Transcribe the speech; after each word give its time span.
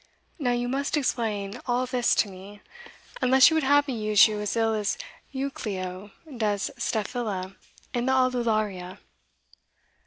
Now 0.39 0.49
you 0.53 0.67
must 0.67 0.97
explain 0.97 1.61
all 1.67 1.85
this 1.85 2.15
to 2.15 2.27
me, 2.27 2.61
unless 3.21 3.51
you 3.51 3.55
would 3.55 3.61
have 3.61 3.87
me 3.87 3.93
use 4.03 4.27
you 4.27 4.39
as 4.39 4.55
ill 4.55 4.73
as 4.73 4.97
Euclio 5.31 6.09
does 6.35 6.71
Staphyla 6.75 7.55
in 7.93 8.07
the 8.07 8.11
Aulularia." 8.13 8.97